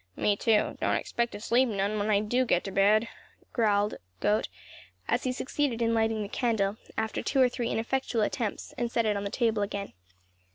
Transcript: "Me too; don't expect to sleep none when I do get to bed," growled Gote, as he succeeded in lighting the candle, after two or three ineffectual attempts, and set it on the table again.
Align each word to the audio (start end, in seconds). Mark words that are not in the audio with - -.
"Me 0.15 0.35
too; 0.35 0.75
don't 0.81 0.95
expect 0.95 1.31
to 1.31 1.39
sleep 1.39 1.69
none 1.69 1.99
when 1.99 2.09
I 2.09 2.21
do 2.21 2.43
get 2.43 2.63
to 2.63 2.71
bed," 2.71 3.07
growled 3.53 3.97
Gote, 4.19 4.47
as 5.07 5.25
he 5.25 5.31
succeeded 5.31 5.79
in 5.79 5.93
lighting 5.93 6.23
the 6.23 6.27
candle, 6.27 6.77
after 6.97 7.21
two 7.21 7.39
or 7.39 7.49
three 7.49 7.69
ineffectual 7.69 8.23
attempts, 8.23 8.73
and 8.79 8.91
set 8.91 9.05
it 9.05 9.15
on 9.15 9.25
the 9.25 9.29
table 9.29 9.61
again. 9.61 9.93